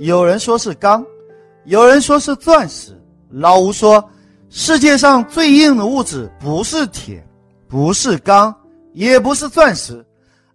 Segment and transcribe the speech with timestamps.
[0.00, 1.04] 有人说是钢，
[1.64, 3.00] 有人说是钻石。
[3.30, 4.02] 老吴说，
[4.50, 7.24] 世界上最硬的物质不是铁，
[7.68, 8.54] 不是钢，
[8.92, 10.04] 也不是钻石，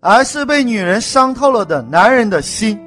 [0.02, 2.80] 而是被女人伤透了的男人的心。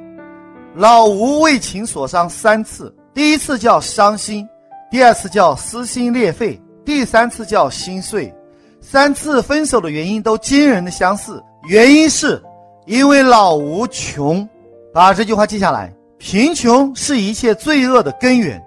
[0.75, 4.47] 老吴为情所伤三次，第一次叫伤心，
[4.91, 8.33] 第二次叫撕心裂肺，第三次叫心碎。
[8.81, 12.43] 三次分手的原因都惊人的相似，原因是
[12.87, 14.47] 因为老吴穷。
[14.95, 15.91] 把这句话记下来。
[16.23, 18.63] 贫穷是一切罪恶的根源。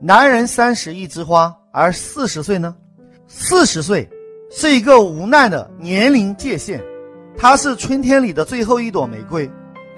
[0.00, 2.74] 男人三十一枝花，而四十岁呢？
[3.28, 4.08] 四十岁
[4.50, 6.82] 是一个无奈的年龄界限，
[7.36, 9.48] 它是春天里的最后一朵玫瑰，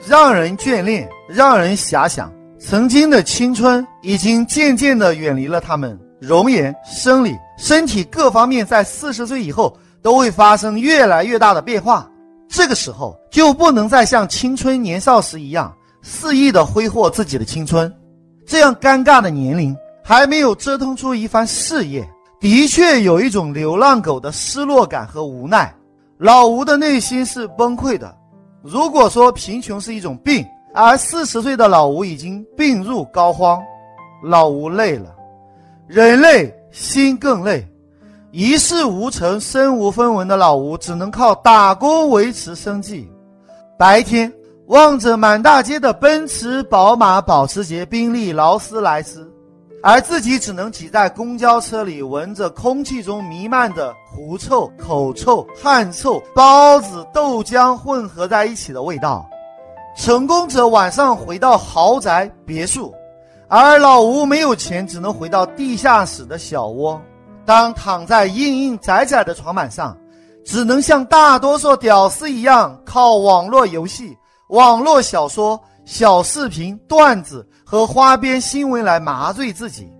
[0.05, 2.31] 让人眷恋，让人遐想。
[2.59, 12.11] 曾经的青春已经渐渐地远离了他们，容颜、生理、身体各方面在四十岁以后都会发生越来越大的变化。
[12.49, 15.73] 这个时候就不能再像青春年少时一样。
[16.07, 17.91] 肆意的挥霍自己的青春，
[18.45, 22.07] 这样尴尬的年龄还没有折腾出一番事业，
[22.39, 25.75] 的确有一种流浪狗的失落感和无奈。
[26.19, 28.15] 老吴的内心是崩溃的。
[28.63, 33.59] 如果说贫穷是一种病，而四十岁的老吴已经病入膏肓，
[34.23, 35.11] 老吴累了，
[35.87, 37.67] 人累心更累，
[38.31, 43.09] 一事无成、身无分文的老吴只能靠打工维持生计。
[43.79, 44.31] 白天。
[44.69, 49.31] 望着满大街的奔驰、宝马、保时捷、宾利、劳斯莱斯，
[49.83, 59.29] 而自己只能挤在公交车里，闻着空气中弥漫的狐臭、口臭、汗臭、包子、豆浆混合在一起的味道。
[59.99, 62.93] 成功者晚上回到豪宅别墅，
[63.49, 67.01] 而老吴没有钱，只能回到地下室的小窝。
[67.45, 69.95] 当躺在硬硬窄窄的床板上，
[70.43, 74.17] 只能像大多数屌丝一样，靠网络游戏。
[74.49, 79.91] 网络小说、小视频、段子和花边新闻来麻醉自己，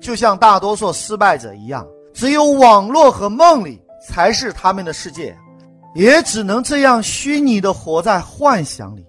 [0.00, 5.36] 就像大多数失败者一样，只有网络和梦里才是他们的世界，
[5.94, 9.04] 也只能这样虚拟的活在幻想里，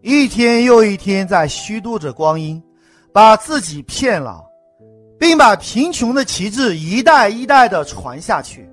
[0.00, 2.60] 一天又一天在虚度着光阴，
[3.12, 4.42] 把自己骗了，
[5.18, 8.66] 并把贫穷的旗帜一代一代的传下去。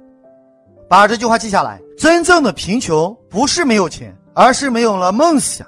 [0.88, 4.16] 把这句话记下来：真正的贫穷不是没有钱。
[4.40, 5.68] 而是没有了梦想。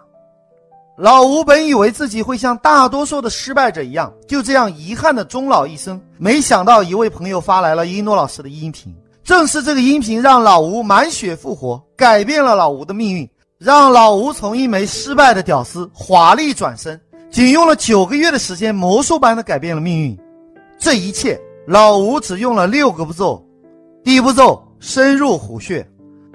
[0.97, 5.99] 老吴本以为自己会像大多数的失败者一样，就这样遗憾的终老一生。
[6.17, 8.95] 没想到一位朋友发来了一诺老师的音频，
[9.25, 16.97] 正是这个音频让老吴满血复活，改变了老吴的命运，让老吴从一枚失败的屌丝华丽转身，
[17.29, 20.17] 仅用了九个月的时间，魔术般的改变了命运。
[20.79, 23.45] 这一切，老吴只用了六个步骤。
[24.01, 25.85] 第一步骤，深入虎穴。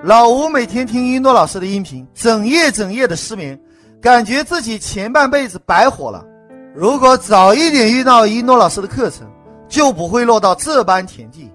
[0.06, 3.60] 老吴每天听一诺老师的音频，整夜整夜的失眠，
[4.00, 6.24] 感觉自己前半辈子白活了。
[6.72, 9.26] 如果早一点遇到一诺老师的课程，
[9.66, 11.50] 就不会落到这般田地。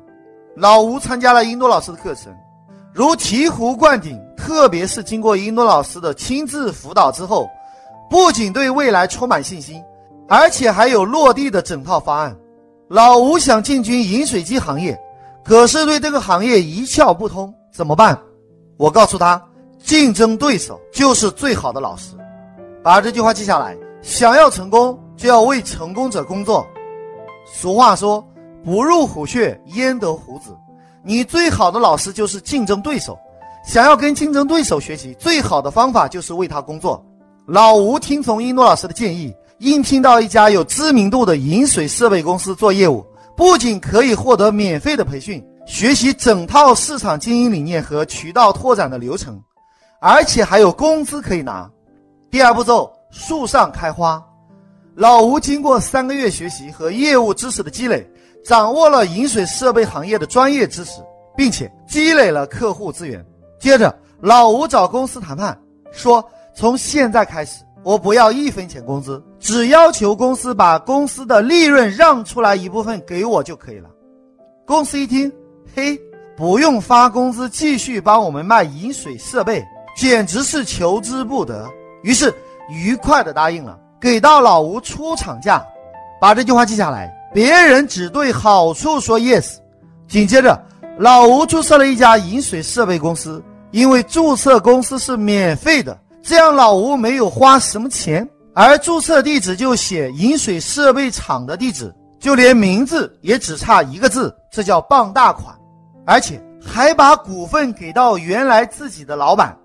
[0.57, 2.29] 老吴参加了一诺老师的课程，
[2.93, 4.21] 如醍醐灌顶。
[4.35, 7.49] 特别是经过一诺老师的亲自辅导之后，
[8.09, 9.81] 不仅对未来充满信心，
[10.27, 12.35] 而且还有落地的整套方案。
[12.89, 14.99] 老吴想进军饮水机行业，
[15.41, 18.19] 可是对这个行业一窍不通，怎么办？
[18.81, 19.39] 我告诉他，
[19.83, 22.15] 竞争对手就是最好的老师。
[22.81, 23.77] 把这句话记下来。
[24.01, 26.65] 想要成功，就要为成功者工作。
[27.45, 28.27] 俗话说
[28.65, 30.57] ：“不入虎穴，焉得虎子。”
[31.05, 33.15] 你最好的老师就是竞争对手。
[33.63, 37.05] 想要跟竞争对手学习，最好的方法就是为他工作。
[37.45, 43.05] 老吴听从一诺老师的建议，应聘到一家有知名度的饮水设备公司做业务，
[43.37, 45.39] 不仅可以获得免费的培训。
[45.71, 49.41] 学习整套市场经营理念和渠道拓展的流程，
[50.01, 51.67] 而且还有工资可以拿。
[52.29, 54.21] 第二步骤，树上开花。
[54.95, 58.05] 老吴经过三个月学习和业务知识的积累，
[58.43, 61.01] 掌握了饮水设备行业的专业知识，
[61.37, 63.25] 并且积累了客户资源。
[63.57, 65.57] 接着，老吴找公司谈判，
[65.93, 66.23] 说
[66.53, 73.89] 从现在开始，我不要一分钱工资，只要求公司把公司的利润让出来一部分给我就可以了。
[74.67, 75.31] 公司一听。
[75.73, 75.99] 嘿，
[76.35, 79.65] 不用发工资，继续帮我们卖饮水设备，
[79.95, 81.65] 简直是求之不得。
[82.03, 82.33] 于是
[82.69, 85.65] 愉快的答应了，给到老吴出厂价，
[86.19, 87.09] 把这句话记下来。
[87.33, 89.55] 别人只对好处说 yes。
[90.09, 90.61] 紧接着，
[90.97, 93.41] 老吴注册了一家饮水设备公司，
[93.71, 105.55] 因为注册公司是免费的，这样老吴没有花什么钱，而注册地址就写饮水设备厂的地址，就连名字也只差一个字，这叫傍大款，
[106.05, 109.57] 而且还把股份给到原来自己的老板，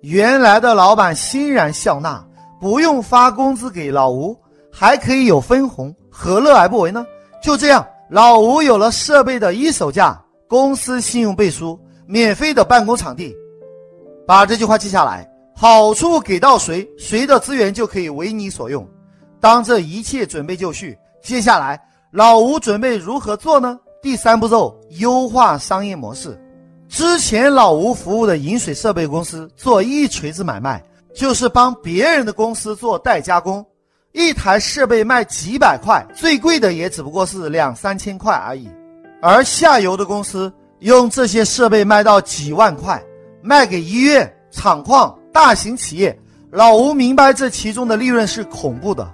[0.00, 2.24] 原来的老板欣然笑纳。
[2.60, 4.34] 不用发工资给老吴，
[4.72, 7.04] 还可以有分红，何乐而不为呢？
[7.42, 10.18] 就这样，老吴有了设备的一手价，
[10.48, 13.36] 公司信用背书，免费的办公场地。
[14.26, 18.88] 把这句话记下来，好处给到谁，谁的资源就可以为你所用。
[19.40, 21.78] 当这一切准备就绪，接下来
[22.12, 23.78] 老吴准备如何做呢？
[24.04, 26.38] 第三步骤，优化商业模式。
[26.90, 30.84] 之前老吴服务的饮水设备公司做一锤子买卖。
[31.14, 33.64] 就是帮别人的公司做代加工，
[34.12, 38.68] 一台设备卖几百块，最贵的也只不过是两三千块而已。
[39.22, 43.00] 而下游的公司用这些设备卖到几万块，
[43.40, 46.18] 卖给医院、厂矿、大型企业。
[46.50, 49.08] 老吴明白这其中的利润是恐怖的，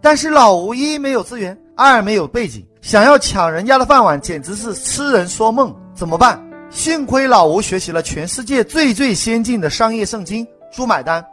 [0.00, 5.74] 但是老吴一没有资源，二没有背景，想要抢人家的饭碗简直是痴人说梦。
[5.92, 6.40] 怎么办？
[6.70, 10.46] 幸亏老吴学习了全世界最最先进的商业圣经。
[10.70, 11.24] 猪买单，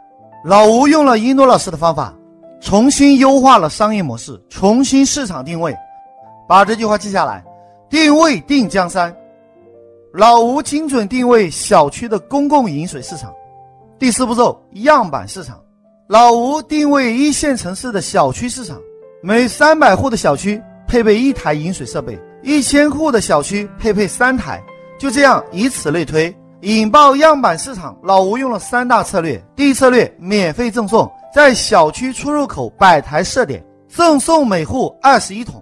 [0.44, 2.12] 老吴用了一诺老师的方法，
[2.60, 5.72] 重新优化了商业模式，重新市场定位。
[6.48, 7.44] 把这句话记下来：
[7.88, 9.14] 定位定江山。
[10.12, 13.32] 老吴精准定位小区的公共饮水市场。
[13.96, 15.62] 第四步骤，样板市场。
[16.08, 18.76] 老吴定位一线城市的小区市场，
[19.22, 20.60] 每三百户的小区
[20.94, 24.62] 配备一台饮水设备，一千户的小区配备三台，
[24.96, 26.32] 就这样以此类推。
[26.60, 29.44] 引爆样板市场，老吴用了三大策略。
[29.56, 35.60] 第一策略，免费赠送，在小区出入口摆台设点，赠送每户二十一桶。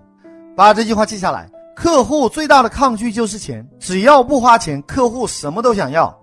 [0.54, 1.48] 把这句话记下来。
[1.74, 6.14] 客户最大的抗拒就是钱，只要不花钱，客户什么都想要。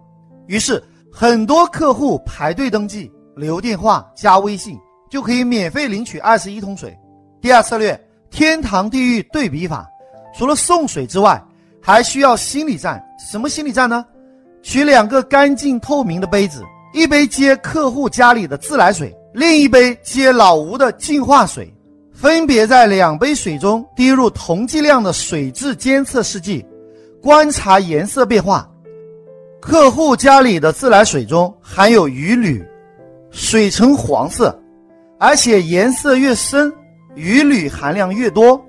[0.45, 4.77] 于是很多客户排队登记，留电话加微信，
[5.09, 6.95] 就可以免费领取二十一桶水。
[7.41, 9.87] 第二策略，天堂地狱对比法。
[10.37, 11.41] 除了送水之外，
[11.81, 13.03] 还需要心理战。
[13.31, 14.05] 什么心理战呢？
[14.61, 21.73] 取两个干净透明的杯子，一杯接客户家里的自来水，另一杯接老吴的净化水，
[22.13, 26.65] 分别在两杯水中滴入同剂量的水质监测试剂，
[27.21, 28.69] 观察颜色变化。
[29.61, 32.63] 客户家里的自来水中含有余铝，
[33.31, 34.57] 水呈黄色，
[35.19, 36.71] 而且颜色越深，
[37.15, 38.63] 余铝含量越多。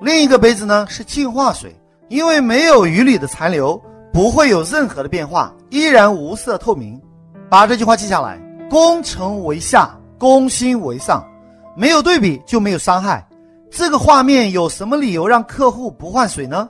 [0.00, 1.74] 另一个杯子呢是净化水，
[2.08, 3.80] 因为没有余铝的残留。
[4.12, 7.00] 不会有任何的变化，依然无色透明。
[7.48, 8.38] 把这句话记下来：
[8.68, 11.26] 攻城为下，攻心为上。
[11.74, 13.26] 没有对比就没有伤害。
[13.70, 16.68] 这个画面有什么理由让客户不换水呢？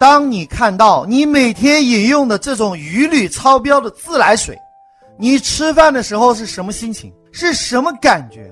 [0.00, 4.58] 当你看到你每天饮用的这种余氯超标的自来水，
[5.18, 7.12] 你吃饭的时候是什么心情？
[7.32, 8.50] 是什么感觉？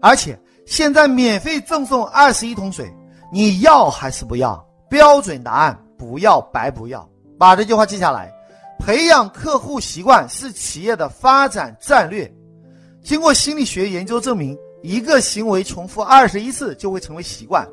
[0.00, 0.36] 而且
[0.70, 2.88] 现在免费赠送二十一桶水，
[3.32, 4.64] 你要还是不要？
[4.88, 7.06] 标准答案：不要白不要。
[7.36, 8.32] 把这句话记下来，
[8.78, 12.32] 培养客户习惯是企业的发展战略。
[13.02, 17.66] 经过心理学研究证明，一个行为重复二十一次就会成为习惯。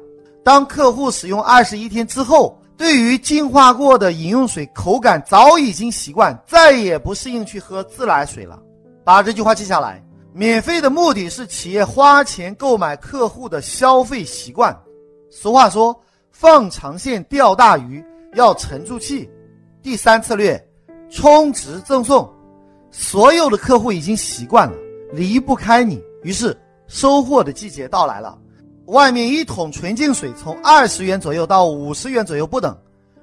[0.44, 8.60] 当客户使用二十一天之后，对于净化过的饮用水口感早已经习惯，再也不适应去喝自来水了。
[9.04, 10.04] 把这句话记下来，
[10.38, 14.78] 免费的目的是企业花钱购买客户的消费习惯。
[15.32, 19.28] 俗话说，放长线钓大鱼，要沉住气。
[19.82, 20.64] 第三策略，
[21.10, 22.32] 充值赠送，
[22.92, 24.78] 所有的客户已经习惯了，
[25.12, 26.00] 离不开你。
[26.22, 28.38] 于是收获的季节到来了，
[28.86, 32.78] 外面一桶纯净水从二十元左右到五十元左右不等，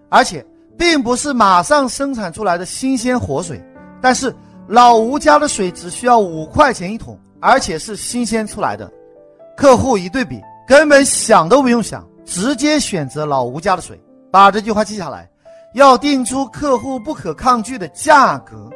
[0.08, 0.44] 而且
[0.76, 3.64] 并不是马上生产出来的新鲜活水。
[4.02, 4.34] 但是
[4.66, 8.90] 老吴家的水只需要五块钱一桶，而且是新鲜出来的。
[9.56, 14.00] 客户一对比，根本想都不用想，直接选择老吴家的水。
[14.30, 15.28] 把这句话记下来。
[15.74, 18.70] 要定出客户不可抗拒的价格。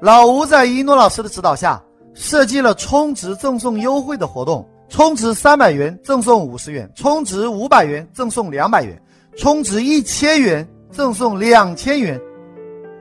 [0.00, 1.80] 老吴在一诺老师的指导下，
[2.12, 9.00] 设计了充值赠送优惠的活动：充值三百元赠送五十元，充值五百元赠送两百元，
[9.36, 12.20] 充值一千元赠送两千元。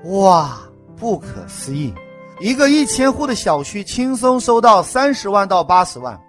[0.05, 0.59] 哇，
[0.95, 1.91] 不可思议！
[2.39, 6.19] 一个一千户的小区轻松收到三十万到八十万，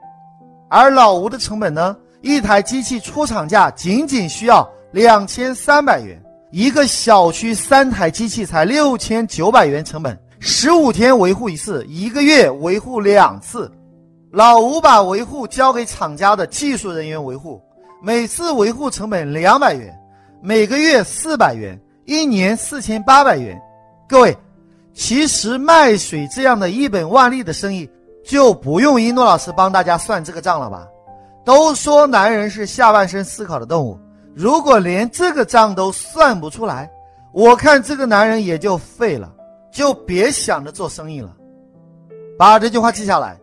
[0.69, 1.97] 而老吴的成本呢？
[2.21, 6.21] 一台机器出厂价仅仅需要两千三百元。
[6.51, 13.71] 一个小区三台机器才六千九百元成本，十五天维护一次，一个月维护两次。
[14.31, 17.61] 老吴把维护交给厂家的技术人员维护，
[18.01, 19.93] 每次维护成本两百元，
[20.41, 23.61] 每个月四百元，一年四千八百元。
[24.09, 24.37] 各位，
[24.95, 27.87] 其实卖水这样的一本万利的生意，
[28.25, 30.87] 就不用一诺老师帮大家算这个账了吧？
[31.45, 33.99] 都说男人是下半身思考的动物，
[34.35, 36.91] 如果连这个账都算不出来，
[37.33, 39.31] 我看这个男人也就废了，
[39.71, 41.35] 就别想着做生意了。
[42.39, 43.39] 把这句话记下来。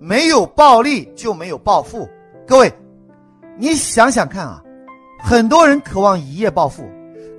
[0.00, 2.06] 没有暴利就没有暴富，
[2.46, 2.70] 各位，
[3.56, 4.62] 你想想看啊，
[5.22, 6.84] 很多人渴望一夜暴富，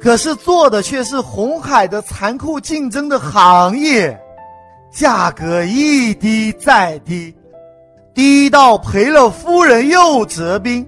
[0.05, 4.15] 可是做的却是红海的残酷竞争的行业，
[4.91, 7.35] 价格一低再低，
[8.13, 10.87] 低到赔了夫人又折兵。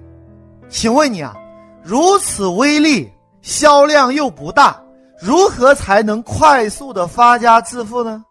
[0.70, 1.36] 请问你啊，
[1.82, 4.80] 如此微利，销量又不大，
[5.20, 8.24] 如何才能快速的发家致富呢？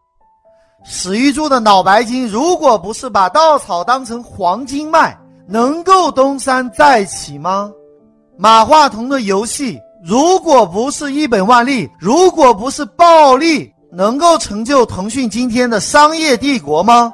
[0.85, 7.73] 史玉柱的脑白金，如果不是把稻草当成黄金卖，能够东山再起吗？
[8.39, 9.77] 马化腾的游戏，
[10.09, 17.13] 如果不是一本万利，如果不是暴利，能够成就腾讯今天的商业帝国吗？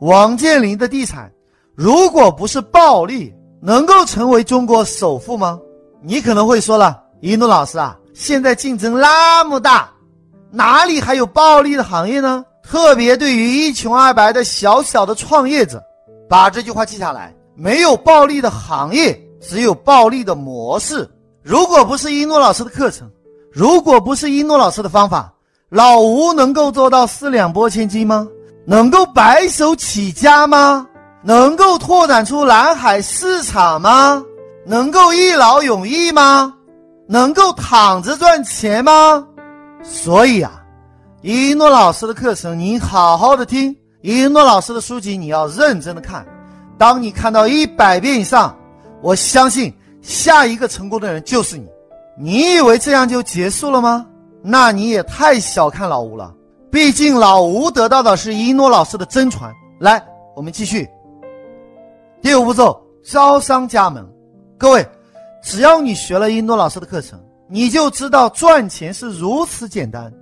[0.00, 1.30] 王健林的地产，
[1.76, 5.56] 如果不是暴利，能够成为中国首富吗？
[6.02, 9.88] 你可能会说了，一诺老师啊，现在竞争那么大，
[10.50, 12.44] 哪里还有暴利的行业呢？
[12.60, 15.80] 特别对于一穷二白的小小的创业者，
[16.28, 21.08] 把这句话记下来：没有暴利的行业，只有暴利的模式。
[21.46, 23.08] 如果不是一诺老师的课程，
[23.52, 25.32] 如果不是一诺老师的方法，
[25.68, 28.26] 老吴能够做到四两拨千斤吗？
[28.64, 30.84] 能够白手起家吗？
[31.22, 34.20] 能够拓展出蓝海市场吗？
[34.64, 36.52] 能够一劳永逸吗？
[37.06, 39.24] 能够躺着赚钱吗？
[39.84, 40.50] 所以啊。
[41.22, 43.72] 一诺老师的课程，你好好的听；
[44.02, 46.26] 一诺老师的书籍，你要认真的看。
[46.76, 48.52] 当你看到一百遍以上，
[49.00, 49.72] 我相信
[50.06, 51.66] 下一个成功的人就是你。
[52.16, 54.06] 你以为这样就结束了吗？
[54.40, 56.32] 那你也太小看老吴了。
[56.70, 59.52] 毕竟老吴得到的是一诺老师的真传。
[59.80, 60.02] 来，
[60.36, 60.88] 我们继续。
[62.22, 64.08] 第五步骤：招商加盟。
[64.56, 64.86] 各位，
[65.42, 70.12] 只要你学了一诺老师的课程，你就知道赚钱是如此简单。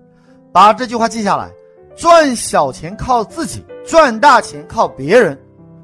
[0.50, 1.50] 把这句话记下来：
[1.94, 5.38] 赚小钱靠自己，赚大钱靠别人。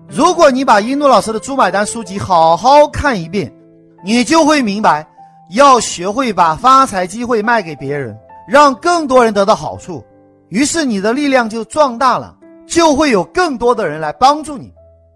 [0.09, 3.52] 如果你把一诺老师的《猪买单》书籍好好看一遍，
[4.02, 5.07] 你就会明白，
[5.50, 8.16] 要学会把发财机会卖给别人，
[8.49, 10.02] 让更多人得到好处，
[10.49, 12.35] 于是你的力量就壮大了，
[12.66, 14.73] 就会有更多的人来帮助你。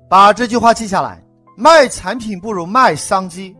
[0.08, 1.22] 把这句话记下来：
[1.56, 3.56] 卖产品不如卖商机。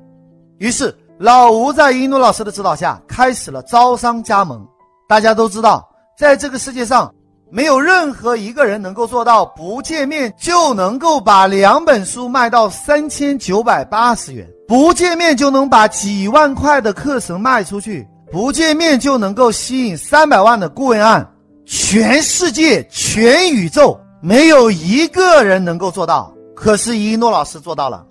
[0.59, 4.64] 于是老吴在一诺老师的指导下，开始了招商加盟。
[5.09, 5.88] 大家都知道，
[6.19, 7.12] 在这个世界上，
[7.50, 21.28] 没有任何一个人能够做到不见面就能够把两本书卖到三千九百八十元，不见面就能把几万块的课程卖出去，不见面就能够吸引三百万的顾问案。
[21.66, 28.04] 全世界、全宇宙没有一个人能够做到，可是一诺老师做到了。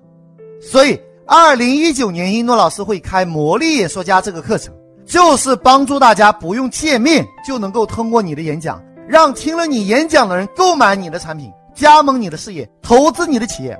[0.61, 4.73] 所以，二零一九年一诺老师会开《魔力演说家》这个课程。
[5.05, 13.77] 就是帮助大家不用见面就能够通过你的演讲，让听了你演讲的人购买你的产品，加盟你的事业，投资你的企业。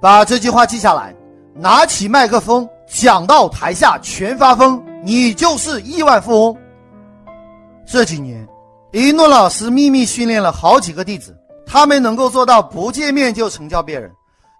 [0.00, 1.14] 把这句话记下来，
[1.60, 6.56] 拿起麦克风讲到台下全发疯，你就是亿万富翁。
[7.86, 8.48] 这几年，
[8.92, 11.36] 一诺老师秘密训练了好几个弟子，
[11.66, 14.10] 他们能够做到不见面就成交别人，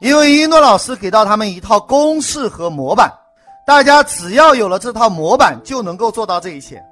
[0.01, 3.11] 因为一诺老师给到他们一套公式和模板。
[3.67, 6.83] 大家只要有了这套模板，就能够做到这一切。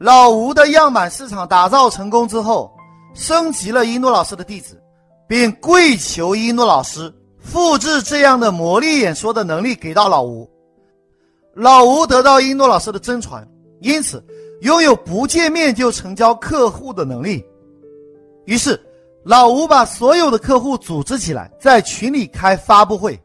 [0.00, 2.68] 老吴的样板市场打造成功之后，
[3.14, 4.82] 升级了一诺老师的弟子，
[5.28, 7.14] 并跪求一诺老师
[7.44, 10.50] 复制这样的魔力演说的能力给到老吴。
[11.54, 13.46] 老吴得到一诺老师的真传，
[13.80, 14.24] 因此
[14.62, 17.44] 拥有不见面就成交客户的能力。
[18.46, 18.80] 于是，
[19.22, 23.20] 老吴把所有的客户组织起来，在群里开发布会，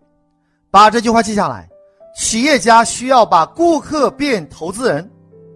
[0.70, 1.68] 把这句话记下来。
[2.16, 5.10] 企业家需要把顾客变投资人，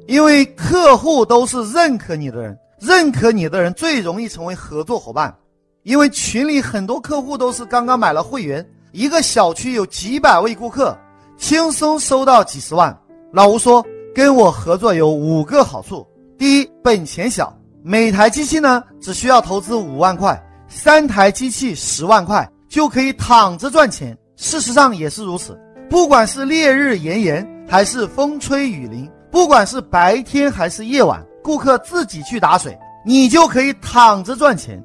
[0.07, 5.35] 因为客户都是认可你的人，认可你的人最容易成为合作伙伴。
[5.83, 10.97] 因为群里很多客户都是刚刚买了会员，一个小区有几百位顾客，
[11.37, 12.97] 轻松收到几十万。
[13.33, 13.85] 老吴说，
[14.15, 24.17] 跟我合作有五个好处：第一，本钱小，每台机器呢只需要投资五万块，三台机器十万块就可以躺着赚钱。
[24.37, 25.59] 事实上也是如此。
[25.89, 34.81] 不管是烈日炎炎还是风吹雨淋，不管是白天还是夜晚，顾客自己去打水，你就可以躺着赚钱。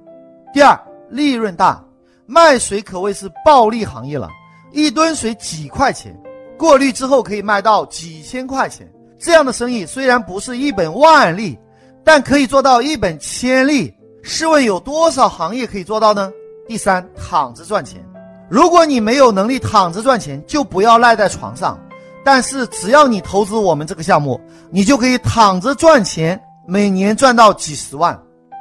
[0.52, 0.78] 第二，
[1.10, 1.82] 利润大，
[2.26, 4.28] 卖水可谓是暴利行业了，
[4.72, 6.14] 一吨水几块钱，
[6.58, 8.90] 过滤之后可以卖到几千块钱。
[9.18, 11.58] 这样的生意虽然不是一本万利，
[12.04, 13.92] 但可以做到一本千利。
[14.22, 16.30] 试问有多少行业可以做到呢？
[16.66, 18.04] 第三，躺着赚钱。
[18.48, 21.78] 如果你没有能力躺着赚钱，就不要赖在床上。
[22.24, 24.38] 但是只要你投资我们这个项目，
[24.70, 28.18] 你就可以躺着赚钱，每年赚到几十万。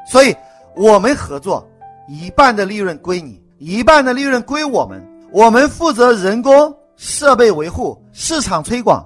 [0.10, 0.34] 所以，
[0.75, 1.68] 我们合作，
[2.08, 5.06] 一半的利润归你，一半的利润归我们。
[5.32, 9.06] 我们负责人工、设备维护、市场推广。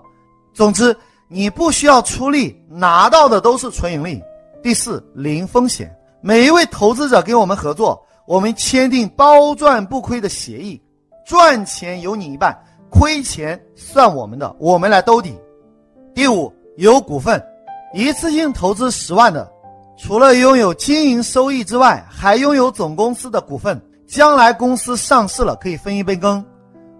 [0.53, 0.95] 总之，
[1.27, 4.21] 你不需要出力，拿到的都是纯盈利。
[4.61, 5.91] 第四，零风险。
[6.21, 10.79] 每一位投资者跟我们合作，我们签订包赚不亏的协议，
[11.25, 12.55] 赚钱有你一半，
[12.91, 15.35] 亏钱算我们的，我们来兜底。
[16.13, 17.43] 第五，有股份，
[17.95, 19.51] 一次性投资十万的，
[20.03, 26.43] 除了拥有经营收益之外，还拥有总公司的股份，将来公司上市了可以分一杯羹。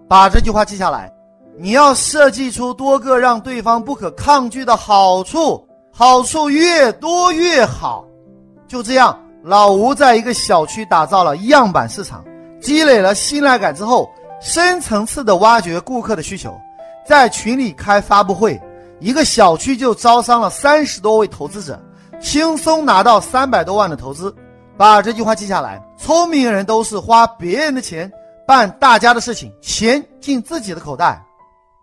[0.08, 1.12] 把这句话记下来，
[1.58, 8.04] 你要设计出多个让对方不可抗拒的好处，好处越多越好。
[8.68, 12.24] 就这样，老吴在一个小区打造了样板市场，
[12.60, 14.08] 积累了信赖感之后，
[14.40, 16.56] 深层次的挖掘顾客的需求，
[17.04, 18.62] 在群里开发布会，
[19.00, 21.76] 一个小区就招商了三十多位投资者，
[22.22, 24.34] 轻松拿到三百多万的投资。
[24.76, 28.10] 把这句话记下来：聪明人都是花别人的钱
[28.46, 31.22] 办大家的事情，钱进自己的口袋。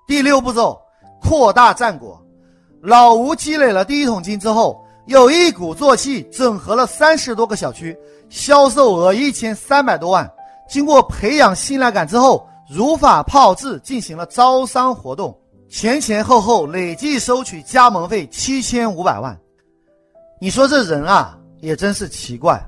[0.08, 0.80] 第六步骤，
[1.22, 2.20] 扩大战果。
[2.82, 4.84] 老吴积累了第一桶金之后。
[5.06, 7.98] 有一鼓作气，整合了三十多个小区，
[8.30, 10.32] 销售额一千三百多万。
[10.70, 15.36] 经过培养信赖感之后，如法炮制进行了招商活动，
[15.68, 19.36] 前前后后累计收取加盟费七千五百万。
[20.40, 22.60] 你说这人啊，也真是奇怪。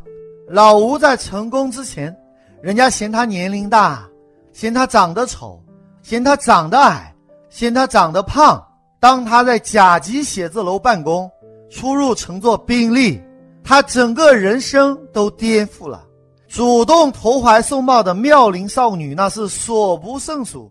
[0.48, 2.16] 老吴在成功之前，
[2.62, 4.06] 人家嫌他年龄大，
[4.52, 5.64] 嫌他长得丑，
[6.04, 7.16] 嫌他长得矮，
[7.50, 8.62] 嫌他长得胖。
[9.00, 11.30] 当他在甲级写字楼办公。
[11.74, 13.18] 出入乘坐宾利，
[13.64, 16.04] 他整个人生都颠覆了。
[16.50, 20.70] 主动投怀送抱的妙龄少女那是所不胜数，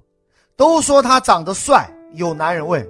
[0.56, 2.86] 都说他长得帅，有男人味。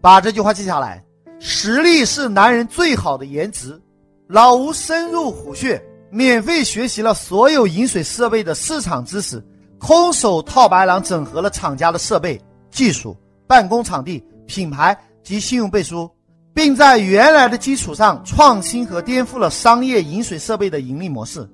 [0.00, 1.04] 把这句话记下来：
[1.38, 3.80] 实力是男人最好的颜值。
[4.28, 9.44] 老吴深入虎穴，免费学习了所有饮水设备的市场知识，
[9.78, 16.10] 空手套白狼，整合了厂家的设备、技术、办公场地、品牌及信用背书。
[16.56, 21.46] 并在原来的基础上创新和颠覆了商业饮水设备的盈利模式。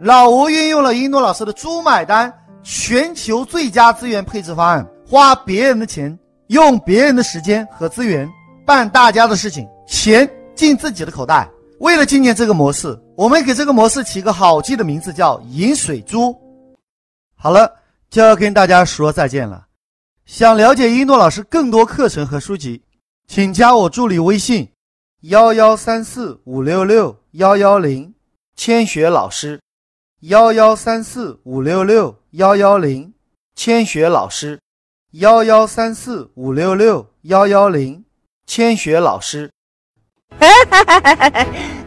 [0.00, 2.32] 老吴运用了一诺老师的“猪买单”
[2.64, 8.26] 全球最佳资源配置方案，花别人的钱，用别人的时间和资源
[8.64, 11.48] 办大家的事情，钱进自己的口袋。
[11.78, 16.34] 为了纪念这个模式，我们给这个模式起个好记的名字，叫“饮水猪”。
[17.34, 17.70] 好了，
[18.08, 19.66] 就要跟大家说再见了。
[20.24, 22.80] 想了解一诺老师更多课程和书籍。
[23.26, 24.68] 请加我助理微信：
[25.22, 28.14] 幺幺三四五六六幺幺零，
[28.54, 29.60] 千雪老师。
[30.20, 33.12] 幺幺三四五六六幺幺零，
[33.56, 34.60] 千雪老师。
[35.12, 38.04] 幺幺三四五六六幺幺零，
[38.54, 39.50] 千雪老师。